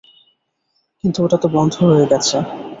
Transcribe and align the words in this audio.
কিন্তু 1.03 1.17
ওটা 1.25 1.37
তো 1.43 1.47
বন্ধ 1.55 1.73
হয়ে 1.87 2.05
গেছে। 2.11 2.37